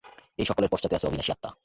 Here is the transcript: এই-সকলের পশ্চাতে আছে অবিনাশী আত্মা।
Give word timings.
এই-সকলের 0.39 0.71
পশ্চাতে 0.71 0.95
আছে 0.95 1.07
অবিনাশী 1.07 1.31
আত্মা। 1.31 1.51